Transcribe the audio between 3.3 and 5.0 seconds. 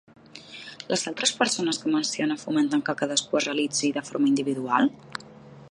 es realitzi de forma individual?